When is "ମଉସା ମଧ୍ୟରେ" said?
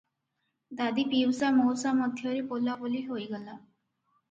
1.59-2.41